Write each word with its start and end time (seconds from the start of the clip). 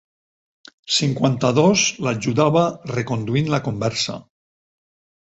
Cinquanta-dos 0.95 1.85
l'ajudava 2.07 2.65
reconduint 2.97 3.55
la 3.57 3.63
conversa. 3.71 4.21